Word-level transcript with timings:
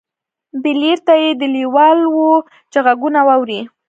بليير 0.63 0.99
دې 1.07 1.29
ته 1.39 1.45
لېوال 1.53 1.99
و 2.15 2.21
چې 2.71 2.77
غږونه 2.85 3.19
واوري. 3.27 3.61